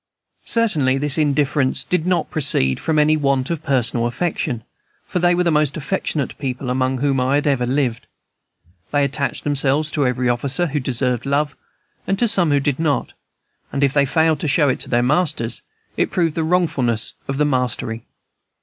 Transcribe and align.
Certainly 0.47 0.97
this 0.97 1.19
indifference 1.19 1.83
did 1.83 2.07
not 2.07 2.31
proceed 2.31 2.79
from 2.79 2.97
any 2.97 3.15
want 3.15 3.51
of 3.51 3.61
personal 3.61 4.07
affection, 4.07 4.63
for 5.05 5.19
they 5.19 5.35
were 5.35 5.43
the 5.43 5.51
most 5.51 5.77
affectionate 5.77 6.35
people 6.39 6.71
among 6.71 6.97
whom 6.97 7.19
I 7.19 7.35
had 7.35 7.45
ever 7.45 7.67
lived. 7.67 8.07
They 8.89 9.03
attached 9.03 9.43
themselves 9.43 9.91
to 9.91 10.07
every 10.07 10.27
officer 10.27 10.65
who 10.65 10.79
deserved 10.79 11.27
love, 11.27 11.55
and 12.07 12.17
to 12.17 12.27
some 12.27 12.49
who 12.49 12.59
did 12.59 12.79
not; 12.79 13.13
and 13.71 13.83
if 13.83 13.93
they 13.93 14.05
failed 14.07 14.39
to 14.39 14.47
show 14.47 14.69
it 14.69 14.79
to 14.79 14.89
their 14.89 15.03
masters, 15.03 15.61
it 15.97 16.09
proved 16.09 16.33
the 16.33 16.43
wrongfulness 16.43 17.13
of 17.27 17.37
the 17.37 17.45
mastery. 17.45 18.05